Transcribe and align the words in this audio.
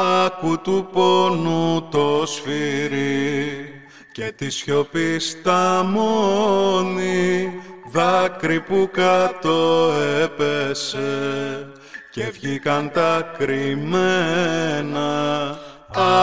Άκου 0.00 0.60
του 0.60 0.88
πόνου 0.92 1.88
το 1.90 2.22
σφυρί 2.26 3.72
και 4.12 4.32
τη 4.36 4.50
σιωπή 4.50 5.18
στα 5.18 5.82
μόνη 5.84 7.52
δάκρυ 7.90 8.60
που 8.60 8.90
κάτω 8.92 9.90
έπεσε 10.22 11.66
και 12.10 12.30
βγήκαν 12.32 12.90
τα 12.90 13.34
κρυμμένα. 13.38 15.08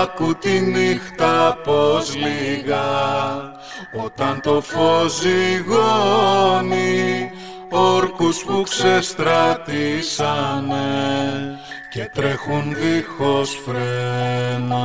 Άκου 0.01 0.35
τη 0.35 0.59
νύχτα 0.59 1.59
πως 1.63 2.15
λίγα 2.15 2.83
όταν 4.05 4.41
το 4.41 4.61
φως 4.61 5.19
ζυγώνει 5.19 7.31
όρκους 7.71 8.43
που 8.43 8.61
ξεστρατήσανε 8.61 11.59
και 11.95 12.09
τρέχουν 12.13 12.63
δίχως 12.73 13.61
φρένα. 13.65 14.81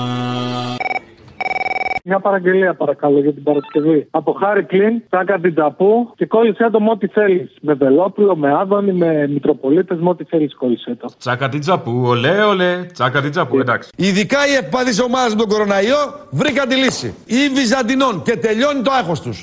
Μια 2.04 2.20
παραγγελία 2.20 2.74
παρακαλώ 2.74 3.20
για 3.20 3.32
την 3.32 3.42
Παρασκευή. 3.42 4.06
Από 4.10 4.32
Χάρη 4.32 4.64
Κλίν, 4.64 5.02
Τσάκα 5.10 5.38
Τιτζαπού 5.38 6.12
και 6.16 6.26
κόλλησέ 6.26 6.70
το 6.70 6.80
με 6.80 6.90
ό,τι 6.90 7.06
θέλεις. 7.06 7.56
Με 7.60 7.74
Βελόπουλο, 7.74 8.36
με 8.36 8.52
Άδωνη, 8.60 8.92
με 8.92 9.28
Μητροπολίτες, 9.28 9.98
με 10.00 10.08
ό,τι 10.08 10.24
θέλεις 10.24 10.56
κόλλησέ 10.56 10.94
το. 11.00 11.08
Τσάκα 11.18 11.48
Τιτζαπού, 11.48 12.02
ολέ, 12.04 12.42
ολέ. 12.42 12.86
Τσάκα 12.92 13.20
Τιτζαπού, 13.20 13.58
εντάξει. 13.58 13.90
Ειδικά 13.96 14.38
οι 14.46 14.54
ευπαθείς 14.54 15.00
ομάδες 15.00 15.34
με 15.34 15.38
τον 15.38 15.48
κοροναϊό 15.48 15.96
βρήκαν 16.30 16.68
τη 16.68 16.76
λύση. 16.76 17.14
Ή 17.26 17.48
Βυζαντινών 17.54 18.22
και 18.22 18.36
τελειώνει 18.36 18.82
το 18.82 18.90
άγχος 18.92 19.20
τους. 19.20 19.42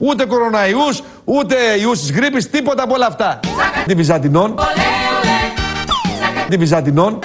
Ούτε 0.00 0.26
κοροναϊούς, 0.26 1.02
ούτε 1.24 1.54
ιούς 1.80 1.98
της 2.00 2.12
γρήπης, 2.12 2.50
τίποτα 2.50 2.82
από 2.82 2.94
όλα 2.94 3.06
αυτά. 3.06 3.40
Τη 3.86 3.94
Βυζαντινών. 3.94 4.54
Τη 6.48 6.56
Βυζαντινών. 6.56 7.18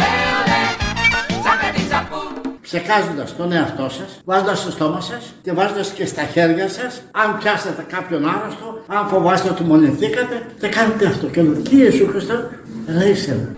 ψεκάζοντας 2.62 3.36
τον 3.36 3.52
εαυτό 3.52 3.90
σας, 3.90 4.22
βάζοντας 4.26 4.60
στο 4.60 4.72
στόμα 4.72 5.02
σας 5.02 5.34
και 5.44 5.52
βάζοντας 5.54 5.90
και 5.90 6.06
στα 6.06 6.22
χέρια 6.22 6.70
σας, 6.70 7.02
αν 7.12 7.38
πιάσετε 7.38 7.86
κάποιον 7.90 8.26
άρρωστο, 8.30 8.84
αν 8.88 9.08
φοβάστε 9.08 9.50
ότι 9.50 9.64
μονεθήκατε, 9.64 10.46
δεν 10.60 10.72
κάνετε 10.72 11.06
αυτό. 11.06 11.28
Και 11.28 11.42
λέω, 11.42 11.54
τι 11.54 11.76
Ιησού 11.78 12.08
Χριστό, 12.08 12.50
ελέησέ 12.88 13.36
με. 13.36 13.56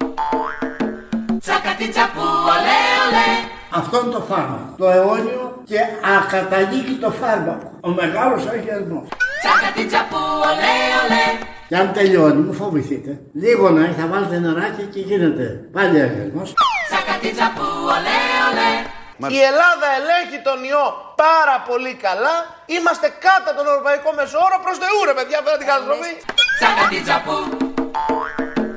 Αυτό 3.70 4.02
είναι 4.02 4.14
το 4.14 4.22
φάρμακο. 4.30 4.74
Το 4.78 4.90
αιώνιο 4.90 5.62
και 5.66 5.80
ακαταλήγητο 6.18 7.12
φάρμακο. 7.12 7.72
Ο 7.82 7.90
μεγάλος 7.90 8.46
αγιασμός. 8.48 9.08
Και 11.70 11.78
αν 11.78 11.94
τελειώνει, 11.94 12.42
μου 12.42 12.54
φοβηθείτε. 12.54 13.12
Λίγο 13.34 13.70
να 13.70 13.82
θα 14.00 14.08
βάλετε 14.08 14.40
νεράκι 14.40 14.84
και 14.94 15.00
γίνεται 15.00 15.46
πάλι 15.72 16.02
αγιασμός. 16.02 16.54
Η 19.38 19.40
Ελλάδα 19.50 19.88
ελέγχει 20.00 20.40
τον 20.44 20.60
ιό 20.64 20.86
πάρα 21.24 21.58
πολύ 21.70 21.94
καλά. 22.06 22.36
Είμαστε 22.66 23.08
κάτω 23.26 23.48
από 23.52 23.58
τον 23.60 23.68
Ευρωπαϊκό 23.72 24.10
Μεσόωρο. 24.18 24.58
Προς 24.66 24.78
Θεού 24.82 25.00
ρε 25.10 25.14
παιδιά, 25.18 25.40
φέρα 25.46 25.58
την 25.62 25.68
καταστροφή. 25.72 26.12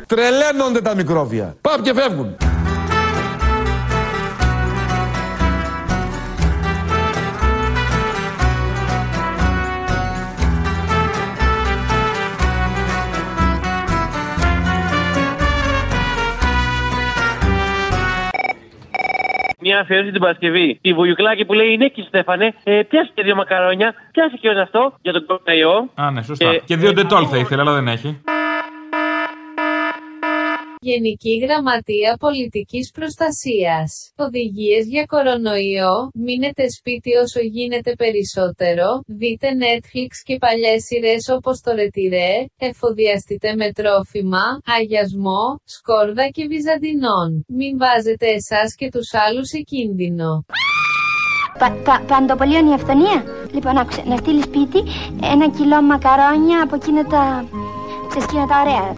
Τρελαίνονται 0.06 0.80
τα 0.80 0.94
μικρόβια. 0.94 1.56
Πάμε 1.60 1.82
και 1.82 1.94
φεύγουν. 1.94 2.36
Μια 19.62 19.78
αφιέρωση 19.80 20.10
την 20.10 20.20
Παρασκευή. 20.20 20.78
Τη 20.82 20.92
Βουγιουκλάκη 20.92 21.44
που 21.44 21.52
λέει: 21.52 21.76
Ναι, 21.76 21.88
κύριε 21.88 22.08
Στέφανε, 22.08 22.54
ε, 22.64 22.82
πιάσε 22.88 23.10
και 23.14 23.22
δύο 23.22 23.34
μακαρόνια. 23.34 23.94
Πιάσε 24.12 24.36
και 24.40 24.48
ένα 24.48 24.62
αυτό 24.62 24.94
για 25.02 25.12
τον 25.12 25.26
κορονοϊό. 25.26 25.90
Α, 25.94 26.10
ναι, 26.10 26.22
σωστά. 26.22 26.50
Και- 26.50 26.62
Και 26.64 26.76
δύο 26.76 26.92
ντετόλ 26.92 27.24
θα 27.30 27.36
ήθελα, 27.36 27.62
αλλά 27.62 27.72
δεν 27.74 27.88
έχει. 27.88 28.20
Γενική 30.84 31.38
Γραμματεία 31.44 32.16
Πολιτικής 32.20 32.90
Προστασίας. 32.90 34.12
Οδηγίες 34.16 34.84
για 34.86 35.04
κορονοϊό. 35.04 35.94
Μείνετε 36.14 36.64
σπίτι 36.78 37.10
όσο 37.24 37.40
γίνεται 37.40 37.92
περισσότερο. 37.94 38.86
Δείτε 39.06 39.48
Netflix 39.62 40.10
και 40.26 40.36
παλιές 40.36 40.84
σειρές 40.84 41.28
όπως 41.36 41.60
το 41.60 41.70
Ρετυρέ. 41.74 42.32
Εφοδιαστείτε 42.68 43.54
με 43.54 43.72
τρόφιμα, 43.72 44.44
αγιασμό, 44.78 45.44
σκόρδα 45.64 46.26
και 46.34 46.46
βυζαντινών. 46.50 47.28
Μην 47.58 47.72
βάζετε 47.82 48.26
εσάς 48.38 48.74
και 48.74 48.88
τους 48.94 49.08
άλλους 49.24 49.48
σε 49.48 49.60
κίνδυνο. 49.70 50.30
Πα, 51.58 51.68
πα, 51.84 52.04
παντοπολίων 52.08 52.66
η 52.70 52.74
αυθονία. 52.78 53.18
Λοιπόν, 53.54 53.76
άκουσε, 53.78 54.02
να 54.10 54.16
στείλεις 54.16 54.44
σπίτι 54.44 54.80
ένα 55.32 55.46
κιλό 55.56 55.82
μακαρόνια 55.82 56.62
από 56.62 56.74
εκείνα 56.74 57.02
τα. 57.12 57.22
Ξέρεις, 58.08 58.26
εκείνα 58.26 58.46
τα 58.46 58.56
ωραία. 58.64 58.88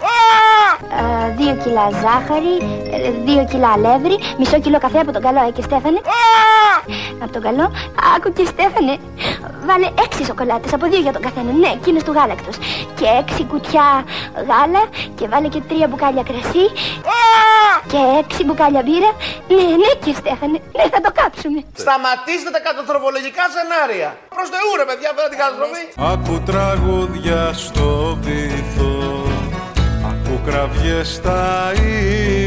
Ε, 1.00 1.34
δύο 1.38 1.54
κιλά 1.62 1.86
ζάχαρη, 2.02 2.54
ε, 2.94 3.10
δύο 3.24 3.44
κιλά 3.50 3.70
αλεύρι, 3.76 4.16
μισό 4.38 4.58
κιλό 4.60 4.78
καφέ 4.78 4.98
από 4.98 5.12
τον 5.12 5.22
καλό, 5.22 5.40
ε, 5.48 5.50
και 5.50 5.62
Στέφανε. 5.62 6.00
Από 7.22 7.32
τον 7.32 7.42
καλό. 7.42 7.66
Άκου 8.14 8.32
και 8.36 8.44
Στέφανε. 8.52 8.94
Βάλε 9.68 9.88
έξι 10.04 10.24
σοκολάτες, 10.24 10.72
από 10.72 10.86
δύο 10.90 11.00
για 11.06 11.12
τον 11.12 11.22
καθένα. 11.22 11.52
Ναι, 11.62 11.70
εκείνες 11.78 12.02
του 12.02 12.12
γάλακτος. 12.12 12.56
Και 12.98 13.06
έξι 13.20 13.44
κουτιά 13.44 13.86
γάλα 14.48 14.82
και 15.18 15.24
βάλε 15.28 15.48
και 15.54 15.60
τρία 15.68 15.86
μπουκάλια 15.88 16.22
κρασί. 16.30 16.66
Και 17.90 18.00
έξι 18.20 18.44
μπουκάλια 18.44 18.82
μπύρα. 18.86 19.10
Ναι, 19.48 19.64
ναι, 19.82 19.90
κύριε 20.02 20.18
Στέφανε. 20.22 20.58
Ναι, 20.76 20.84
θα 20.94 21.00
το 21.06 21.10
κάψουμε. 21.20 21.60
Σταματήστε 21.82 22.50
τα 22.56 22.60
καταστροφολογικά 22.68 23.44
σενάρια. 23.54 24.10
Προς 24.36 24.48
Θεού 24.54 24.70
ρε 24.80 24.84
παιδιά, 24.88 25.10
φέρα 25.16 25.28
την 25.32 25.38
καταστροφή. 25.42 25.82
Άκου 26.12 26.34
τραγούδια 26.50 27.40
στο 27.64 27.88
βυθό 28.24 28.84
Άκου 28.84 28.93
κραυγές 30.46 31.12
στα 31.12 31.72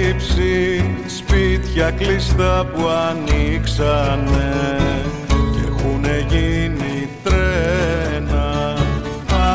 ύψη 0.09 0.83
Σπίτια 1.07 1.91
κλειστά 1.91 2.65
που 2.73 2.87
ανοίξανε. 2.87 4.55
Και 5.27 5.67
έχουνε 5.67 6.25
γίνει 6.29 7.09
τρένα 7.23 8.75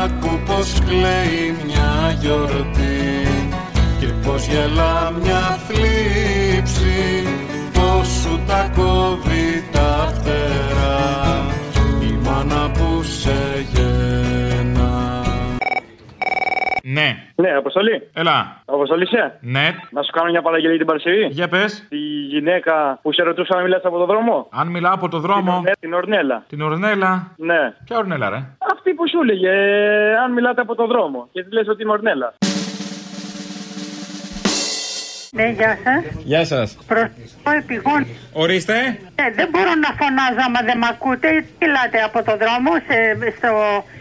Άκου 0.03 0.39
πως 0.45 0.73
κλαίει 0.87 1.55
μια 1.65 2.17
γιορτή. 2.19 3.27
Και 3.99 4.07
πως 4.25 4.47
γελά 4.47 5.13
μια 5.21 5.59
θλίψη 5.67 7.27
Πως 7.73 8.07
σου 8.07 8.39
τα 8.47 8.71
κόβει 8.75 9.63
τα 9.71 10.13
φτερά. 10.13 11.45
Η 12.01 12.17
μάνα 12.23 12.71
που 12.71 13.03
σε 13.03 13.65
γένα. 13.73 15.21
Ναι. 16.83 17.32
Ναι, 17.53 17.59
Αποστολή. 17.59 18.09
Έλα. 18.13 18.61
Αποστολή 18.65 19.03
είσαι; 19.03 19.37
Ναι. 19.41 19.75
Να 19.89 20.01
σου 20.03 20.11
κάνω 20.11 20.29
μια 20.29 20.41
παραγγελία 20.41 20.77
την 20.77 20.85
Παρασκευή. 20.85 21.25
Για 21.25 21.47
πες. 21.47 21.85
Τη 21.89 21.97
γυναίκα 22.33 22.99
που 23.01 23.13
σε 23.13 23.23
ρωτούσα 23.23 23.55
να 23.55 23.61
μιλάς 23.61 23.81
από 23.83 23.97
τον 23.97 24.07
δρόμο. 24.07 24.47
Αν 24.51 24.67
μιλάω 24.67 24.93
από 24.93 25.09
το 25.09 25.19
δρόμο. 25.19 25.61
Ναι, 25.63 25.71
την 25.79 25.93
Ορνέλα. 25.93 26.43
Την 26.47 26.61
Ορνέλα. 26.61 27.31
Ναι. 27.37 27.73
Ποια 27.85 27.97
Ορνέλα, 27.97 28.29
ρε; 28.29 28.35
Αυτή 28.73 28.93
που 28.93 29.09
σου 29.09 29.19
έλεγε, 29.21 29.49
ε, 29.49 30.15
αν 30.17 30.31
μιλάτε 30.31 30.61
από 30.61 30.75
τον 30.75 30.87
δρόμο. 30.87 31.27
Και 31.31 31.43
της 31.43 31.53
λες 31.53 31.67
ότι 31.67 31.81
είναι 31.81 31.91
Ορνέλας. 31.91 32.35
Ναι, 35.35 35.47
γεια 35.57 35.77
σας. 35.83 36.03
Γεια 36.23 36.45
σας. 36.45 36.77
Προσωπικό 36.87 37.51
επιγόν. 37.57 38.07
Ορίστε. 38.33 38.73
Ε, 39.15 39.23
δεν 39.35 39.47
μπορώ 39.51 39.71
να 39.85 39.89
φωνάζω 39.99 40.41
άμα 40.47 40.61
δεν 40.67 40.77
με 40.77 40.87
ακούτε. 40.93 41.29
Τι 41.59 41.65
λέτε 41.75 41.99
από 42.07 42.19
το 42.27 42.33
δρόμο 42.43 42.71
σε, 42.87 42.97
στο... 43.37 43.51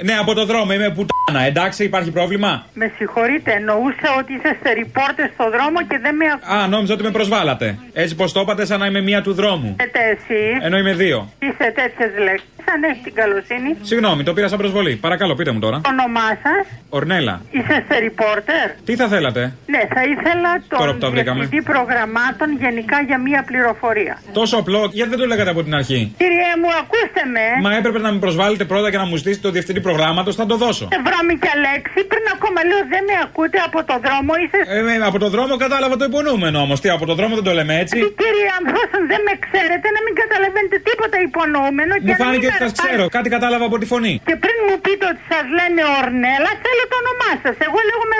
Ναι, 0.09 0.15
από 0.23 0.33
το 0.35 0.45
δρόμο 0.51 0.73
είμαι 0.73 0.91
πουτάνα. 0.97 1.41
Εντάξει, 1.51 1.85
υπάρχει 1.85 2.11
πρόβλημα; 2.11 2.67
Με 2.75 2.93
συγχωρείτε, 2.97 3.51
εννοούσα 3.53 4.09
ότι 4.19 4.33
είσαστε 4.39 4.69
ρηπόρτε 4.79 5.25
στο 5.35 5.45
δρόμο 5.55 5.79
και 5.89 5.99
δεν 6.05 6.15
με 6.17 6.25
ακούτε 6.35 6.55
Α, 6.55 6.67
νόμιζα 6.75 6.93
ότι 6.95 7.03
με 7.03 7.11
προσβάλατε. 7.11 7.79
Έτσι 7.93 8.15
πως 8.15 8.33
το 8.33 8.41
είπατε 8.41 8.65
σαν 8.65 8.79
να 8.81 8.87
είμαι 8.87 9.01
μία 9.01 9.21
του 9.23 9.33
δρόμου. 9.35 9.77
εσείς. 10.13 10.57
Ενώ 10.67 10.77
είμαι 10.79 10.95
δύο. 10.95 11.19
Είστε 11.39 11.67
τέτοιες 11.81 12.11
λέξεις. 12.27 12.49
Αν 12.75 12.83
έχει 12.83 13.01
την 13.03 13.15
καλοσύνη. 13.15 13.77
Συγγνώμη, 13.83 14.23
το 14.23 14.33
πήρα 14.33 14.49
σαν 14.49 14.59
προσβολή. 14.59 14.97
Παρακαλώ, 14.97 15.35
πείτε 15.35 15.51
μου 15.53 15.59
τώρα. 15.59 15.81
Το 15.81 15.91
όνομά 15.91 16.29
σας. 16.43 16.67
Ορνέλα. 16.89 17.41
Είσαστε 17.51 17.99
ρηπόρτερ. 17.99 18.67
Τι 18.85 18.97
θα 18.97 19.09
θέλατε; 19.09 19.41
Ναι, 19.67 19.79
θα 19.95 20.03
ήθελα 20.03 20.51
Τώρα 20.69 20.97
τον 20.97 21.11
που 21.11 21.17
τα 21.17 21.22
βρήκαμε. 21.23 21.39
διευθυντή 21.41 21.63
προγραμμάτων 21.73 22.49
γενικά 22.65 22.97
για 23.09 23.19
μία 23.27 23.41
πληροφορία. 23.51 24.15
Τόσο 24.41 24.55
απλό, 24.63 24.81
γιατί 24.99 25.11
δεν 25.15 25.19
το 25.23 25.27
λέγατε 25.33 25.51
από 25.55 25.63
την 25.67 25.75
αρχή; 25.81 26.01
Κύριε 26.23 26.53
μου, 26.61 26.71
ακούστε 26.83 27.23
με. 27.35 27.45
Μα 27.65 27.71
έπρεπε 27.81 27.99
να 28.07 28.11
με 28.15 28.19
προσβάλλετε 28.25 28.65
πρώτα 28.73 28.87
και 28.93 29.01
να 29.03 29.07
μου 29.11 29.17
ζητήσετε 29.21 29.45
το 29.49 29.53
διευθυντή 29.57 29.81
προγράμματος, 29.89 30.33
θα 30.41 30.47
το 30.51 30.57
δώσω. 30.65 30.85
Ε, 30.97 30.99
βρώμικια 31.09 31.55
λέξη. 31.67 31.99
Πριν 32.13 32.25
ακόμα 32.37 32.61
λέω 32.69 32.81
δεν 32.95 33.03
με 33.11 33.15
ακούτε 33.27 33.59
από 33.69 33.79
το 33.91 33.95
δρόμο. 34.05 34.33
Είστε 34.43 34.59
Ε, 34.77 34.81
με- 34.87 35.05
από 35.11 35.19
το 35.25 35.29
δρόμο 35.35 35.53
κατάλαβα 35.65 35.95
το 36.01 36.05
υπονοούμενο 36.11 36.59
όμως. 36.67 36.77
Τι, 36.83 36.89
από 36.97 37.05
το 37.11 37.15
δρόμο 37.19 37.33
δεν 37.39 37.45
το 37.49 37.53
λέμε 37.59 37.75
έτσι; 37.83 37.97
Κύριε 38.23 38.49
Αμβρόσον, 38.59 39.03
δεν 39.13 39.21
με 39.29 39.33
ξέρετε 39.47 39.87
να 39.97 40.01
μην 40.05 40.13
καταλαβαίνετε 40.23 40.77
τίποτα 40.89 41.17
υπονοούμενο 41.29 41.93
Μου 41.99 42.05
και 42.07 42.13
να 42.13 42.17
μην 42.19 42.23
φάνηκε 42.25 42.47
ότι 42.51 42.57
σας 42.63 42.71
καρπάζετε. 42.73 42.89
ξέρω. 42.89 43.05
Κάτι 43.17 43.29
κατάλαβα 43.37 43.65
από 43.71 43.77
τη 43.83 43.87
φωνή. 43.93 44.15
Και 44.29 44.37
πριν 44.45 44.57
μου 44.67 44.77
πείτε 44.85 45.05
ότι 45.13 45.23
σας 45.33 45.45
λένε 45.59 45.81
Ορνέλα, 46.01 46.51
θέλω 46.65 46.83
το 46.93 46.97
όνομά 47.03 47.31
σας. 47.45 47.57
Εγώ 47.67 47.79
λέγομαι 47.91 48.17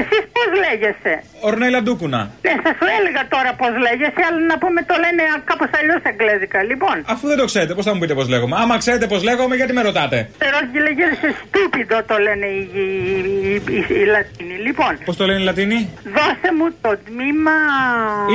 Εσείς 0.00 0.22
πώς 0.36 0.48
λέγεστε; 0.64 1.12
Ορνέλα 1.48 1.82
Ντούκουνα. 1.82 2.22
Ναι, 2.46 2.54
θα 2.64 2.70
σου 2.78 2.86
έλεγα 2.98 3.22
τώρα 3.34 3.50
πώς 3.60 3.72
λέγεσαι, 3.86 4.22
αλλά 4.28 4.40
να 4.52 4.56
πούμε 4.62 4.80
το 4.90 4.94
λένε 5.04 5.22
κάπως 5.50 5.70
αλλιώς 5.78 6.00
εγγλέζικα. 6.10 6.58
Λοιπόν, 6.70 6.96
Αφού 7.14 7.24
δεν 7.30 7.36
το 7.40 7.44
ξέρετε, 7.50 7.72
πώς 7.74 7.84
θα 7.84 7.92
μου 7.94 8.00
πείτε 8.02 8.14
πώς 8.20 8.28
λέγομαι. 8.34 8.56
Άμα 8.62 8.74
ξέρετε 8.82 9.06
πώς 9.12 9.20
λέγομαι, 9.28 9.54
γιατί 9.60 9.72
με 9.78 9.82
ρωτάτε; 9.88 10.18
θεωρώ 10.40 10.58
ότι 10.64 10.78
λέγεσαι 10.86 11.28
στούπιδο 11.42 11.98
το 12.10 12.16
λένε 12.26 12.46
οι, 12.46 12.60
οι, 12.78 12.82
οι, 13.54 13.74
οι- 13.74 13.94
οι 14.00 14.04
Λατίνοι. 14.14 14.56
Λοιπόν, 14.66 14.92
Πώς 15.04 15.16
το 15.16 15.24
λένε 15.26 15.40
οι 15.40 15.44
Λατίνοι; 15.44 15.78
δώσε 16.16 16.48
μου 16.58 16.66
το 16.84 16.90
τμήμα. 17.06 17.56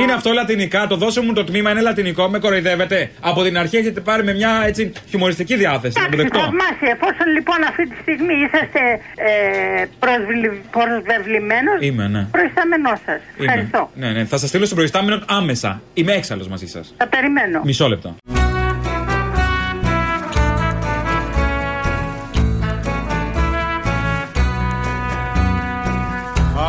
Είναι 0.00 0.12
αυτό 0.12 0.32
λατινικά, 0.32 0.86
το 0.86 0.96
δώσε 0.96 1.20
μου 1.20 1.32
το 1.32 1.44
τμήμα 1.44 1.70
είναι 1.70 1.80
λατινικό, 1.80 2.28
με 2.28 2.38
κοροϊδεύετε. 2.38 3.10
Από 3.20 3.42
την 3.42 3.58
αρχή 3.58 3.76
έχετε 3.76 4.00
πάρει 4.00 4.24
με 4.24 4.32
μια 4.34 4.62
έτσι 4.66 4.92
χιουμοριστική 5.08 5.54
διάθεση. 5.56 5.98
Να 6.00 6.08
το 6.08 6.10
Εντάξει, 6.12 6.22
δεχτώ. 6.22 6.38
θαυμάσια. 6.38 6.90
Εφόσον 7.00 7.26
λοιπόν 7.36 7.58
αυτή 7.70 7.88
τη 7.88 7.96
στιγμή 8.02 8.34
είσαστε 8.44 8.82
ε, 9.28 9.84
προσβεβλημένος, 9.98 11.31
Είμαι, 11.80 12.08
ναι. 12.08 12.26
προϊστάμενός 12.30 12.98
σας. 13.06 13.20
Είμαι. 13.38 13.46
Ευχαριστώ. 13.46 13.90
Ναι, 13.94 14.10
ναι. 14.10 14.24
Θα 14.24 14.38
σας 14.38 14.48
στείλω 14.48 14.64
στον 14.64 14.76
προϊστάμενο 14.76 15.22
άμεσα. 15.26 15.82
Είμαι 15.94 16.12
έξαλλος 16.12 16.48
μαζί 16.48 16.66
σας. 16.66 16.94
Θα 16.96 17.08
περιμένω. 17.08 17.60
Μισό 17.64 17.88
λεπτό. 17.88 18.16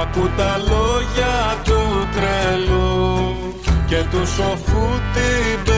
Ακού 0.02 0.30
τα 0.38 0.58
λόγια 0.58 1.58
του 1.64 2.08
τρελού 2.16 3.34
και 3.88 4.04
του 4.12 4.28
σοφού 4.28 4.88
την 5.14 5.74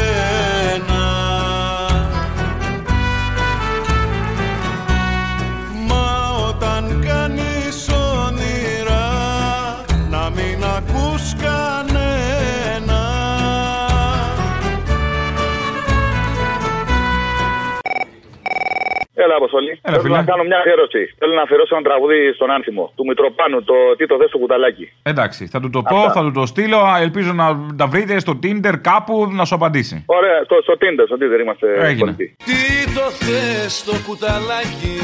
Έλα, 19.26 19.36
Αποστολή. 19.42 19.72
Έλα, 19.88 19.96
Θέλω 19.96 20.02
φίλε. 20.06 20.16
να 20.22 20.24
κάνω 20.32 20.44
μια 20.50 20.58
αφιέρωση. 20.62 21.02
Θέλω 21.20 21.34
να 21.40 21.44
αφιερώσω 21.46 21.74
ένα 21.78 21.84
τραγούδι 21.90 22.20
στον 22.38 22.50
άνθιμο 22.56 22.84
του 22.96 23.04
Μητροπάνου, 23.10 23.60
το 23.70 23.76
Τι 23.98 24.04
το 24.12 24.16
θε 24.20 24.26
στο 24.32 24.38
κουταλάκι. 24.44 24.86
Εντάξει, 25.12 25.42
θα 25.54 25.60
του 25.62 25.70
το 25.76 25.82
πω, 25.92 26.00
θα 26.16 26.22
του 26.26 26.32
το 26.40 26.44
στείλω. 26.46 26.80
α, 26.92 26.94
Ελπίζω 27.06 27.32
να 27.42 27.46
τα 27.80 27.86
βρείτε 27.94 28.14
στο 28.26 28.34
Tinder 28.44 28.76
κάπου 28.90 29.16
να 29.40 29.44
σου 29.46 29.56
απαντήσει. 29.56 29.96
Ωραία, 30.20 30.38
στο, 30.48 30.56
στο 30.66 30.74
Tinder, 30.82 31.06
στο 31.10 31.16
Tinder 31.22 31.40
είμαστε 31.44 31.68
Έγινε. 31.90 32.00
πολιτικοί. 32.00 32.36
Τι 32.48 32.60
το 32.98 33.06
θες 33.26 33.74
στο 33.82 33.96
κουταλάκι 34.08 34.98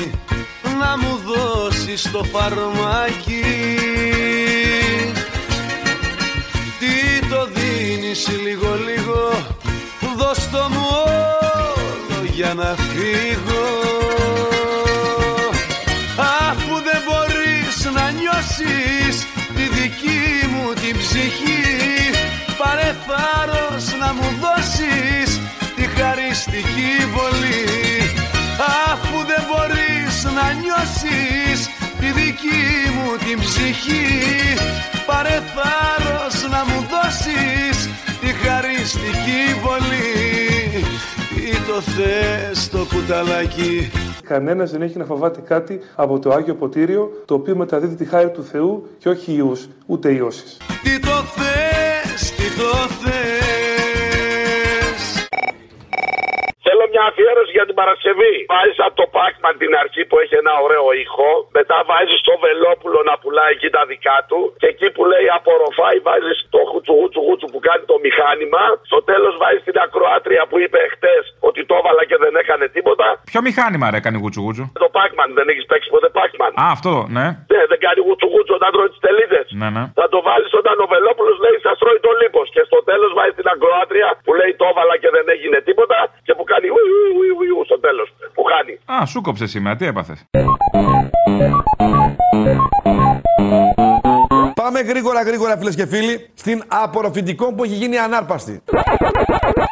να 0.81 0.91
μου 1.01 1.13
δώσεις 1.29 2.11
το 2.11 2.21
φαρμάκι 2.23 3.43
Τι 6.79 7.27
το 7.29 7.41
δίνεις 7.55 8.21
λίγο 8.45 8.69
λίγο 8.87 9.19
δώσ' 10.17 10.49
το 10.51 10.67
μου 10.71 10.85
όλο 11.05 12.25
για 12.33 12.53
να 12.53 12.63
φύγω 12.63 13.63
ψυχή 21.31 22.11
Πάρε 22.57 22.95
θάρρος 23.07 23.85
να 23.99 24.13
μου 24.13 24.29
δώσεις 24.41 25.39
τη 25.75 25.83
χαριστική 25.95 26.93
βολή. 27.13 27.65
Αφού 28.91 29.17
δεν 29.25 29.43
μπορείς 29.47 30.15
να 30.23 30.45
νιώσεις 30.61 31.59
τη 31.99 32.11
δική 32.11 32.63
μου 32.95 33.09
την 33.25 33.39
ψυχή 33.39 34.07
Πάρε 35.05 35.41
θάρρος 35.53 36.35
να 36.49 36.65
μου 36.65 36.87
δώσεις 36.91 37.89
τη 38.21 38.27
χαριστική 38.27 39.43
βολή. 39.61 40.85
Τι 41.35 41.57
το 41.67 41.81
θες 41.81 42.69
το 42.69 42.85
κουταλάκι 42.93 43.91
Κανένας 44.31 44.71
δεν 44.71 44.81
έχει 44.81 44.97
να 44.97 45.05
φοβάται 45.05 45.41
κάτι 45.41 45.79
από 45.95 46.19
το 46.19 46.31
Άγιο 46.31 46.55
Ποτήριο, 46.55 47.23
το 47.25 47.33
οποίο 47.33 47.55
μεταδίδει 47.55 47.95
τη 47.95 48.05
χάρη 48.05 48.31
του 48.31 48.43
Θεού 48.43 48.87
και 48.97 49.09
όχι 49.09 49.33
ιούς, 49.33 49.67
ούτε 49.85 50.11
ιώσεις. 50.13 50.57
Τι 50.83 50.99
το 50.99 51.07
θες, 51.07 52.31
τι 52.31 52.43
το 52.57 52.77
θες 53.03 53.20
μια 57.01 57.09
αφιέρωση 57.13 57.51
για 57.57 57.65
την 57.69 57.75
Παρασκευή. 57.81 58.33
Βάζεις 58.53 58.79
από 58.87 58.95
το 59.01 59.05
Pac-Man 59.15 59.55
την 59.63 59.71
αρχή 59.83 60.01
που 60.09 60.15
έχει 60.23 60.35
ένα 60.43 60.53
ωραίο 60.65 60.87
ήχο. 61.05 61.29
Μετά 61.57 61.77
βάζεις 61.89 62.19
το 62.29 62.33
Βελόπουλο 62.45 62.99
να 63.09 63.15
πουλάει 63.21 63.51
εκεί 63.57 63.69
τα 63.77 63.83
δικά 63.91 64.17
του. 64.29 64.39
Και 64.61 64.67
εκεί 64.73 64.87
που 64.95 65.01
λέει 65.11 65.27
απορροφάει, 65.37 65.97
βάζεις 66.07 66.37
το 66.55 66.59
χουτσουγούτσου 66.71 67.21
γούτσου 67.27 67.47
που 67.53 67.59
κάνει 67.67 67.83
το 67.91 67.95
μηχάνημα. 68.05 68.63
Στο 68.89 68.99
τέλος 69.11 69.33
βάζεις 69.41 69.63
την 69.67 69.77
ακροάτρια 69.85 70.41
που 70.49 70.55
είπε 70.63 70.79
χτες 70.93 71.23
ότι 71.49 71.59
το 71.69 71.73
έβαλα 71.79 72.03
και 72.09 72.17
δεν 72.23 72.33
έκανε 72.41 72.65
τίποτα. 72.75 73.07
Ποιο 73.31 73.41
μηχάνημα 73.47 73.85
ρε 73.93 73.99
κάνει 74.05 74.17
γουτσου 74.23 74.41
γουτσου; 74.45 74.65
Το 74.85 74.89
Pac-Man 74.97 75.29
δεν 75.39 75.45
έχεις 75.51 75.65
παίξει 75.69 75.89
ποτέ 75.95 76.09
Pac-Man; 76.17 76.51
Α, 76.63 76.65
αυτό, 76.75 76.93
ναι. 77.17 77.25
Ναι, 77.53 77.61
δεν 77.71 77.79
κάνει 77.85 77.99
γουτσουγούτσου 78.07 78.53
όταν 78.59 78.69
τρώει 78.75 78.89
τις 78.93 79.01
τελίδες. 79.05 79.45
Ναι, 79.61 79.69
ναι. 79.75 79.83
Θα 79.99 80.05
το 80.13 80.19
βάλεις 80.27 80.51
όταν 80.61 80.75
ο 80.85 80.87
Βελόπουλος 80.93 81.37
λέει 81.45 81.57
σας 81.65 81.75
τρώει 81.81 81.99
το 82.07 82.11
λίπος. 82.21 82.47
Και 82.55 82.63
στο 82.69 82.79
τέλος 82.89 83.11
βάζει 83.17 83.33
την 83.39 83.47
ακροάτρια 83.53 84.09
που 84.25 84.31
λέει 84.39 84.51
το 84.59 84.65
έβαλα 84.71 84.95
και 85.01 85.09
δεν 85.15 85.25
έγινε 85.33 85.57
τίποτα. 85.67 85.99
Και 86.25 86.33
που 86.37 86.43
κάνει 86.51 86.67
ουι, 86.75 86.83
ουι, 86.95 87.09
ουι, 87.19 87.29
ουι, 87.37 87.49
ουι, 87.55 87.65
στο 87.69 87.77
τέλο. 87.85 88.03
Που 88.35 88.43
χάνει. 88.51 88.73
Α, 89.01 89.05
σου 89.05 89.21
κόψε 89.21 89.47
σήμερα, 89.47 89.75
τι 89.75 89.85
έπαθες; 89.85 90.23
Πάμε 94.53 94.79
γρήγορα 94.79 95.21
γρήγορα 95.21 95.57
φίλες 95.57 95.75
και 95.75 95.85
φίλοι 95.85 96.29
στην 96.33 96.63
απορροφητικό 96.67 97.53
που 97.53 97.63
έχει 97.63 97.73
γίνει 97.73 97.97
ανάρπαστη. 97.97 98.61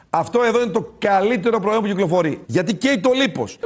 Αυτό 0.10 0.44
εδώ 0.44 0.62
είναι 0.62 0.72
το 0.72 0.94
καλύτερο 0.98 1.60
προϊόν 1.60 1.82
που 1.82 1.88
κυκλοφορεί. 1.88 2.42
Γιατί 2.46 2.76
καίει 2.76 3.00
το 3.00 3.12
λίπος. 3.14 3.60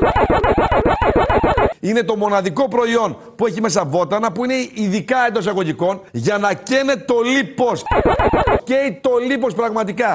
Είναι 1.79 2.03
το 2.03 2.15
μοναδικό 2.15 2.67
προϊόν 2.67 3.17
που 3.35 3.45
έχει 3.45 3.61
μέσα 3.61 3.85
βότανα 3.85 4.31
που 4.31 4.43
είναι 4.43 4.53
ειδικά 4.73 5.25
εντός 5.27 5.43
εισαγωγικών 5.43 6.01
για 6.11 6.37
να 6.37 6.53
καίνε 6.53 6.95
το 6.95 7.15
λίπος. 7.21 7.83
Καίει 8.63 8.99
το 9.01 9.11
λίπος 9.29 9.53
πραγματικά. 9.55 10.11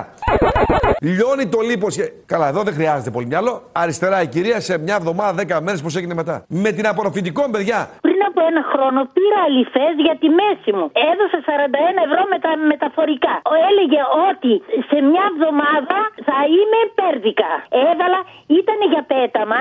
Λιώνει 1.00 1.47
το 1.55 1.61
λίπος. 1.61 1.93
και- 1.97 2.11
Καλά, 2.27 2.47
εδώ 2.49 2.62
δεν 2.62 2.75
χρειάζεται 2.75 3.11
πολύ 3.11 3.27
μυαλό. 3.27 3.62
Αριστερά 3.73 4.23
η 4.23 4.29
κυρία 4.35 4.61
σε 4.61 4.79
μια 4.79 4.95
εβδομάδα, 5.00 5.33
δέκα 5.33 5.61
μέρες 5.61 5.81
πώς 5.83 5.97
έγινε 5.97 6.15
μετά. 6.15 6.45
Με 6.65 6.71
την 6.77 6.87
απορροφητικό, 6.87 7.43
παιδιά. 7.50 7.81
Πριν 8.06 8.21
από 8.29 8.41
ένα 8.50 8.62
χρόνο 8.73 9.00
πήρα 9.17 9.39
αληθές 9.49 9.93
για 10.06 10.17
τη 10.23 10.29
μέση 10.41 10.71
μου. 10.77 10.87
Έδωσα 11.11 11.39
41 11.49 12.00
ευρώ 12.09 12.23
με 12.33 12.39
τα 12.45 12.53
μεταφορικά. 12.73 13.35
Ο 13.53 13.55
έλεγε 13.69 14.00
ότι 14.29 14.53
σε 14.91 14.97
μια 15.11 15.25
εβδομάδα 15.33 15.99
θα 16.28 16.38
είμαι 16.55 16.81
πέρδικα. 16.99 17.50
Έβαλα, 17.90 18.21
ήταν 18.61 18.78
για 18.93 19.02
πέταμα. 19.14 19.61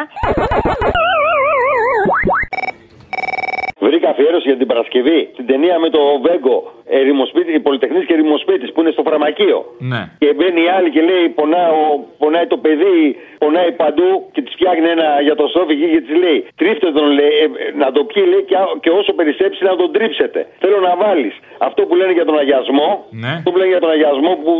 Βρήκα 3.80 4.10
αφιέρωση 4.10 4.48
για 4.52 4.58
την 4.58 4.68
Παρασκευή 4.68 5.30
στην 5.34 5.46
ταινία 5.48 5.80
με 5.80 5.90
το 5.90 6.00
Βέγκο, 6.26 6.58
ερημοσπίτη, 7.04 7.60
πολυτεχνής 7.68 8.04
και 8.08 8.14
ερημοσπίτη 8.18 8.66
που 8.72 8.80
είναι 8.82 8.92
στο 8.96 9.04
φαρμακείο. 9.10 9.58
Ναι. 9.92 10.02
Και 10.22 10.30
μπαίνει 10.38 10.62
η 10.68 10.70
άλλη 10.78 10.90
και 10.96 11.02
λέει: 11.10 11.26
πονάω, 11.40 11.82
Πονάει 12.24 12.48
το 12.54 12.58
παιδί, 12.66 13.04
πονάει 13.44 13.72
παντού 13.84 14.10
και 14.34 14.42
της 14.46 14.54
φτιάχνει 14.58 14.88
ένα 14.96 15.08
για 15.28 15.36
το 15.40 15.46
σόφι 15.54 15.74
εκεί 15.78 15.88
και 15.94 16.02
της 16.06 16.16
λέει: 16.24 16.40
Τρίφτε 16.62 16.88
τον, 16.98 17.08
λέει, 17.20 17.34
ε, 17.44 17.46
ε, 17.64 17.68
να 17.84 17.88
το 17.96 18.02
πιει, 18.10 18.24
λέει, 18.32 18.44
και, 18.50 18.56
α- 18.64 18.76
και 18.84 18.90
όσο 19.00 19.12
περισσέψει 19.20 19.62
να 19.70 19.74
τον 19.80 19.90
τρίψετε. 19.96 20.40
Θέλω 20.64 20.78
να 20.90 20.94
βάλεις 21.04 21.34
αυτό 21.68 21.82
που 21.88 21.96
λένε 22.00 22.12
για 22.20 22.26
τον 22.30 22.38
αγιασμό, 22.42 22.90
Ναι. 23.24 23.32
αυτό 23.38 23.50
που 23.52 23.58
λένε 23.60 23.72
για 23.76 23.80
τον 23.86 23.92
αγιασμό 23.96 24.32
που, 24.44 24.52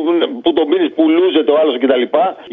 που 0.44 0.50
τον 0.58 0.66
πίνεις, 0.70 0.90
που 0.96 1.04
λούζεται 1.18 1.52
ο 1.56 1.58
άλλος 1.62 1.76
κτλ. 1.82 2.04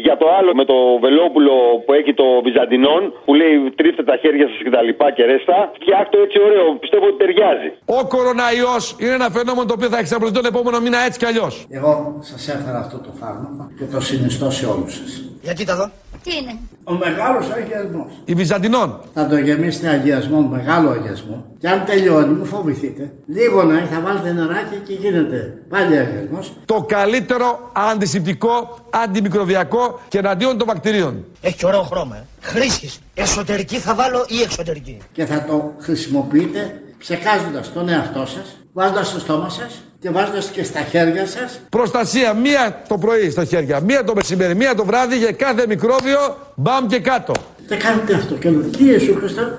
Για 0.05 0.15
το 0.21 0.27
άλλο 0.37 0.51
με 0.59 0.65
το 0.71 0.77
βελόπουλο 1.05 1.53
που 1.85 1.91
έχει 1.99 2.13
το 2.21 2.27
Βυζαντινόν, 2.45 3.01
που 3.25 3.33
λέει 3.39 3.53
τρίφτε 3.79 4.03
τα 4.11 4.15
χέρια 4.21 4.45
σας 4.51 4.59
κτλ. 4.65 4.89
Και 5.15 5.23
ρέστα. 5.31 5.57
Φτιάχτω 5.79 6.15
έτσι 6.25 6.37
ωραίο, 6.47 6.65
πιστεύω 6.83 7.05
ότι 7.11 7.17
ταιριάζει. 7.23 7.69
Ο 7.85 7.99
κοροναϊός 8.13 8.83
είναι 9.01 9.13
ένα 9.19 9.29
φαινόμενο 9.37 9.65
το 9.73 9.74
οποίο 9.75 9.89
θα 9.89 9.97
εξαπλωθεί 9.97 10.33
τον 10.33 10.45
επόμενο 10.45 10.79
μήνα 10.79 10.97
έτσι 10.97 11.19
κι 11.19 11.25
αλλιώς. 11.25 11.65
Εγώ 11.69 12.17
σας 12.21 12.47
έφερα 12.47 12.79
αυτό 12.79 12.97
το 12.97 13.09
φάρμακο 13.19 13.69
και 13.77 13.85
το 13.85 13.99
συνιστώ 14.01 14.51
σε 14.51 14.65
όλους 14.65 14.93
σας. 14.93 15.23
Γιατί 15.41 15.65
τα 15.65 15.75
δω. 15.75 15.91
Τι 16.23 16.35
είναι; 16.37 16.59
Ο 16.83 16.93
μεγάλος 16.93 17.49
αγιασμός. 17.51 18.11
Η 18.25 18.33
Βυζαντινών. 18.33 18.99
Θα 19.13 19.27
το 19.27 19.37
γεμίσετε 19.37 19.87
αγιασμό, 19.87 20.41
μεγάλο 20.41 20.89
αγιασμό. 20.89 21.45
Και 21.59 21.69
αν 21.69 21.85
τελειώνει, 21.85 22.33
μην 22.33 22.45
φοβηθείτε. 22.45 23.11
Λίγο 23.25 23.63
να 23.63 23.77
έχει, 23.77 23.93
θα 23.93 23.99
βάλετε 23.99 24.31
νεράκι 24.31 24.75
και 24.87 24.93
γίνεται 24.93 25.57
πάλι 25.69 25.97
αγιασμός. 25.97 26.53
Το 26.65 26.85
καλύτερο 26.87 27.71
αντισηπτικό, 27.73 28.77
αντιμικροβιακό 28.89 29.99
και 30.07 30.17
εναντίον 30.17 30.57
των 30.57 30.67
βακτηρίων. 30.67 31.25
Έχει 31.41 31.55
και 31.55 31.65
ωραίο 31.65 31.81
χρώμα. 31.81 32.15
Ε. 32.15 32.23
Χρήσης. 32.41 32.99
Εσωτερική 33.13 33.77
θα 33.77 33.95
βάλω 33.95 34.25
ή 34.27 34.41
εξωτερική. 34.41 34.97
Και 35.11 35.25
θα 35.25 35.43
το 35.43 35.73
χρησιμοποιείτε 35.79 36.81
ψεκάζοντας 36.97 37.73
τον 37.73 37.89
εαυτό 37.89 38.25
σας, 38.25 38.57
βάζοντας 38.73 39.07
στο 39.07 39.19
στόμα 39.19 39.49
σας 39.49 39.83
και 39.99 40.09
βάζοντας 40.09 40.47
και 40.47 40.63
στα 40.63 40.79
χέρια 40.79 41.25
σας. 41.25 41.59
Προστασία 41.69 42.33
μία 42.33 42.81
το 42.87 42.97
πρωί 42.97 43.29
στα 43.29 43.45
χέρια, 43.45 43.79
μία 43.79 44.03
το 44.03 44.13
μεσημέρι, 44.15 44.55
μία 44.55 44.75
το 44.75 44.85
βράδυ 44.85 45.17
για 45.17 45.31
κάθε 45.31 45.67
μικρόβιο, 45.67 46.37
μπαμ 46.55 46.87
και 46.87 46.99
κάτω. 46.99 47.33
Δεν 47.67 47.79
κάνετε 47.79 48.13
αυτό 48.13 48.35
και 48.35 48.49
λέω, 48.49 48.61
τι 48.61 48.83
Ιησού 48.83 49.15
Χριστό, 49.15 49.57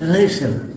ελέησέ 0.00 0.48
με. 0.48 0.68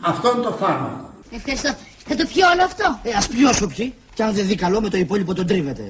Αυτό 0.00 0.32
είναι 0.34 0.42
το 0.44 0.52
φάρμακο. 0.60 1.10
Ευχαριστώ. 1.30 1.74
Θα 2.06 2.14
το 2.16 2.24
πιω 2.32 2.46
όλο 2.52 2.62
αυτό; 2.64 2.98
Ε, 3.02 3.10
ας 3.16 3.28
πιω 3.28 3.48
όσο 3.48 3.66
πιει. 3.66 3.94
Και 4.14 4.22
αν 4.22 4.34
δεν 4.34 4.46
δει 4.46 4.54
καλό 4.54 4.80
με 4.80 4.88
το 4.88 4.96
υπόλοιπο 4.96 5.34
τον 5.34 5.46
τρίβεται. 5.46 5.82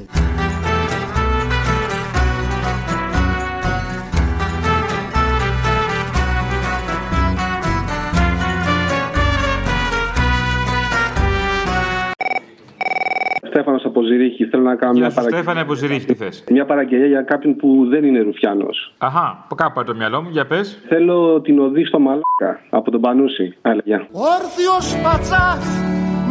Στέφανο 13.90 14.02
από 14.02 14.02
Ζηρίχη. 14.02 14.44
Θέλω 14.44 14.62
να 14.62 14.74
κάνω 14.74 14.92
Γεια 14.92 15.00
μια, 15.00 15.10
σου, 15.10 15.14
παραγγελία. 15.14 15.42
Στέφανε, 15.42 15.60
από 15.60 15.74
Ζηρίχη, 15.74 16.06
τι 16.06 16.14
θες. 16.14 16.44
μια 16.50 16.64
παραγγελία 16.64 17.06
για 17.06 17.22
κάποιον 17.22 17.56
που 17.56 17.86
δεν 17.88 18.04
είναι 18.04 18.20
Ρουφιάνος. 18.20 18.94
Αχά, 18.98 19.40
από 19.44 19.54
κάπου 19.54 19.72
πάει 19.74 19.84
το 19.84 19.94
μυαλό 19.94 20.22
μου, 20.22 20.28
για 20.30 20.46
πες. 20.46 20.78
Θέλω 20.88 21.40
την 21.40 21.58
οδή 21.60 21.84
στο 21.84 21.98
Μαλάκα 21.98 22.60
από 22.70 22.90
τον 22.90 23.00
Πανούση. 23.00 23.56
Άλλα, 23.62 23.80
γεια. 23.84 24.06
Όρθιος 24.12 24.86
πατσάς 25.02 25.66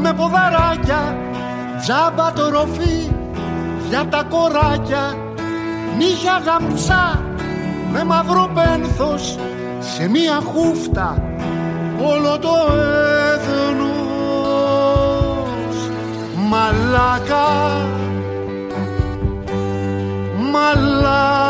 με 0.01 0.13
ποδαράκια 0.17 1.01
Τζάμπα 1.81 2.33
το 2.33 2.49
ροφή 2.49 2.97
για 3.89 4.05
τα 4.09 4.23
κοράκια 4.29 5.03
Νύχια 5.97 6.41
γαμψά 6.45 7.23
με 7.93 8.03
μαύρο 8.03 8.51
πένθος 8.53 9.37
Σε 9.79 10.09
μία 10.09 10.39
χούφτα 10.41 11.35
όλο 12.11 12.39
το 12.39 12.49
έθνος 12.73 13.18
Μαλάκα 16.49 17.47
Μαλάκα 20.51 21.49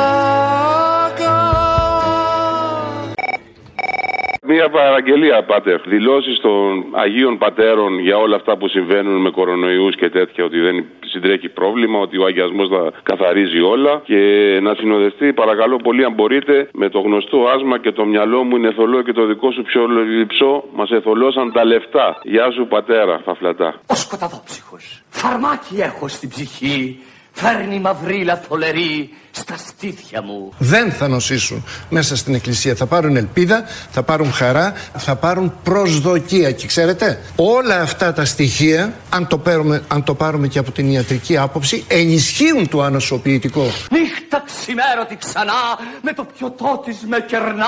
Μία 4.48 4.70
παραγγελία, 4.70 5.44
Πάτερ. 5.44 5.82
Δηλώσεις 5.82 6.40
των 6.40 6.86
Αγίων 6.92 7.38
Πατέρων 7.38 8.00
για 8.00 8.18
όλα 8.18 8.36
αυτά 8.36 8.58
που 8.58 8.68
συμβαίνουν 8.68 9.22
με 9.22 9.30
κορονοϊούς 9.30 9.96
και 9.96 10.10
τέτοια, 10.10 10.44
ότι 10.44 10.60
δεν 10.60 10.86
συντρέχει 11.10 11.50
πρόβλημα, 11.50 11.98
ότι 12.00 12.16
ο 12.18 12.26
αγιασμός 12.26 12.68
θα 12.74 12.82
καθαρίζει 13.04 13.60
όλα. 13.74 13.94
Και 14.10 14.22
να 14.62 14.72
συνοδευτεί, 14.76 15.34
παρακαλώ 15.34 15.78
πολύ, 15.78 16.04
αν 16.06 16.14
μπορείτε, 16.14 16.70
με 16.74 16.90
το 16.90 17.00
γνωστό 17.00 17.38
άσμα 17.56 17.80
και 17.80 17.92
το 17.92 18.06
μυαλό 18.06 18.44
μου 18.44 18.56
είναι 18.56 18.72
θολό 18.72 19.02
και 19.02 19.14
το 19.14 19.26
δικό 19.26 19.52
σου 19.52 19.62
πιο 19.62 19.82
λυψό. 20.20 20.64
Μας 20.78 20.90
εθολώσαν 20.92 21.52
τα 21.52 21.66
λεφτά. 21.66 22.08
Γεια 22.24 22.52
σου, 22.52 22.68
πατέρα, 22.68 23.22
φαφλατά. 23.26 23.70
Ο 23.86 23.96
σκοταδόψυχος. 23.96 25.02
Φαρμάκι 25.10 25.76
έχω 25.90 26.08
στην 26.08 26.30
ψυχή. 26.30 27.00
Φέρνει 27.42 27.80
μαυρίλα 27.80 28.42
θολερή 28.48 29.10
στα 29.32 29.58
στήθια 29.58 30.22
μου. 30.22 30.54
δεν 30.58 30.92
θα 30.92 31.08
νοσήσουν 31.08 31.64
μέσα 31.90 32.16
στην 32.16 32.34
εκκλησία. 32.34 32.76
Θα 32.76 32.86
πάρουν 32.86 33.16
ελπίδα, 33.16 33.64
θα 33.92 34.04
πάρουν 34.04 34.32
χαρά, 34.32 34.74
θα 34.98 35.16
πάρουν 35.16 35.54
προσδοκία. 35.64 36.52
Και 36.52 36.68
ξέρετε, 36.68 37.20
όλα 37.36 37.82
αυτά 37.82 38.14
τα 38.14 38.26
στοιχεία, 38.26 38.94
αν 39.10 39.28
το, 39.28 39.38
πάρουμε, 39.38 39.84
αν 39.88 40.04
το 40.04 40.14
πάρουμε 40.14 40.48
και 40.48 40.60
από 40.60 40.72
την 40.72 40.92
ιατρική 40.92 41.38
άποψη, 41.38 41.84
ενισχύουν 41.88 42.70
το 42.70 42.82
ανοσοποιητικό. 42.82 43.64
Νύχτα 43.92 44.44
ξημέρωτη 44.46 45.18
ξανά 45.18 45.54
με 46.02 46.14
το 46.14 46.26
πιωτό 46.38 46.82
της 46.86 46.98
με 47.08 47.20
κερνά. 47.28 47.66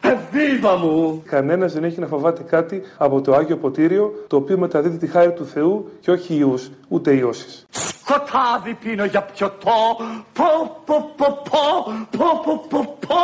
Εβίβα 0.00 0.76
μου. 0.76 1.22
Κανένας 1.26 1.72
δεν 1.72 1.84
έχει 1.84 2.00
να 2.00 2.06
φοβάται 2.06 2.42
κάτι 2.42 2.82
από 2.96 3.20
το 3.20 3.34
Άγιο 3.34 3.56
Ποτήριο, 3.56 4.24
το 4.26 4.36
οποίο 4.36 4.58
μεταδίδει 4.58 4.96
τη 4.96 5.06
χάρη 5.06 5.32
του 5.32 5.46
Θεού 5.46 5.90
και 6.00 6.10
όχι 6.10 6.34
ιούς, 6.34 6.70
ούτε 6.88 7.14
ιώσεις. 7.14 7.66
Σκοτάδι 8.06 8.74
πίνω 8.74 9.04
για 9.04 9.22
πιωτό. 9.22 9.96
Πω 10.32 10.82
πω 10.84 11.12
πω 11.16 11.42
πω 11.44 11.82
πω 12.10 12.40
πω 12.46 12.66
πω 12.68 12.96
πω. 13.06 13.16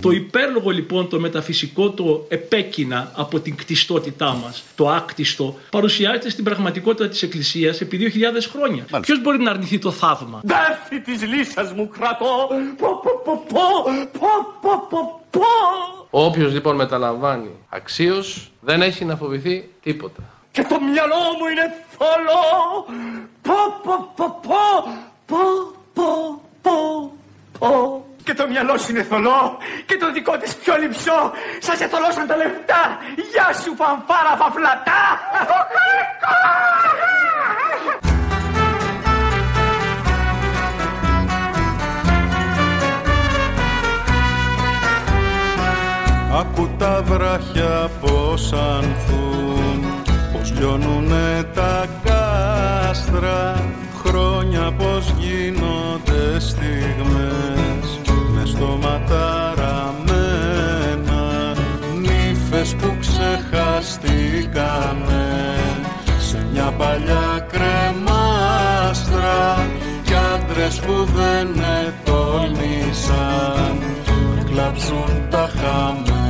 Το 0.00 0.10
υπέρλογο 0.10 0.70
λοιπόν 0.70 1.08
το 1.08 1.20
μεταφυσικό 1.20 1.90
το 1.90 2.26
επέκεινα 2.28 3.12
από 3.14 3.40
την 3.40 3.56
κτιστότητά 3.56 4.34
μας, 4.34 4.64
το 4.74 4.88
άκτιστο, 4.90 5.56
παρουσιάζεται 5.70 6.30
στην 6.30 6.44
πραγματικότητα 6.44 7.08
της 7.08 7.22
Εκκλησίας 7.22 7.80
επί 7.80 8.12
2.000 8.14 8.48
χρόνια. 8.52 8.84
Ποιος 9.00 9.20
μπορεί 9.20 9.38
να 9.38 9.50
αρνηθεί 9.50 9.78
το 9.78 9.90
θαύμα. 9.90 10.40
Δέφη 10.42 11.00
της 11.00 11.22
λύσας 11.22 11.72
μου 11.72 11.88
κρατώ. 11.88 12.48
Πω 12.78 13.00
πω 13.02 13.10
πω 13.24 13.44
πω 13.48 13.62
πω 14.12 14.28
πω 14.60 14.86
πω 14.90 15.20
πω. 15.30 15.40
Όποιος 16.10 16.52
λοιπόν 16.52 16.76
μεταλαμβάνει 16.76 17.50
αξίως 17.68 18.50
δεν 18.60 18.82
έχει 18.82 19.04
να 19.04 19.16
φοβηθεί 19.16 19.68
τίποτα. 19.82 20.22
Και 20.50 20.62
το 20.62 20.80
μυαλό 20.80 21.22
μου 21.38 21.46
είναι 21.50 21.74
θολό. 21.96 22.42
Πω 23.44 23.52
πω 23.84 23.94
πω 24.16 24.40
πω 24.42 24.62
πω 25.26 25.42
πω 25.94 26.08
πω 26.62 27.12
πω. 27.58 28.04
Και 28.24 28.34
το 28.34 28.48
μυαλό 28.48 28.78
σου 28.78 28.90
είναι 28.90 29.02
θολό 29.02 29.56
και 29.86 29.96
το 29.96 30.12
δικό 30.12 30.36
της 30.36 30.54
πιο 30.56 30.74
λυψό. 30.76 31.32
Σας 31.58 31.80
εθολώσαν 31.80 32.26
τα 32.26 32.36
λεφτά. 32.36 32.98
Γεια 33.32 33.52
σου 33.62 33.74
φανφάρα 33.76 34.36
φαφλατά. 34.38 35.02
Ακού 46.40 46.70
τα 46.78 47.02
βράχια 47.02 47.90
πως 48.00 48.52
ανθούν 48.52 49.84
Πως 50.32 50.52
λιώνουνε 50.58 51.50
τα 51.54 51.86
κάστρα 52.34 53.42
Χρόνια 54.04 54.72
πως 54.78 55.14
γίνονται 55.18 56.40
στιγμές. 56.40 58.00
Με 58.34 58.42
στόματα 58.44 59.54
ραμμένα 59.56 61.22
Νύφες 62.00 62.74
που 62.74 62.96
ξεχαστήκανε. 63.00 65.26
Σε 66.18 66.46
μια 66.52 66.72
παλιά 66.78 67.46
κρεμάστρα 67.52 69.66
Κι 70.04 70.14
άντρες 70.34 70.80
που 70.80 71.08
δεν 71.14 71.48
ετόλμησαν. 71.86 73.74
Να 74.36 74.42
κλάψουν 74.42 75.10
τα 75.30 75.50
χαμένα 75.56 76.23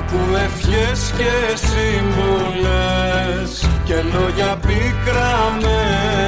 Άκου 0.00 0.24
ευχές 0.44 1.00
και 1.16 1.32
σύμβουλες 1.66 3.50
και 3.84 3.94
λόγια 3.94 4.52
πικραμένα 4.66 6.20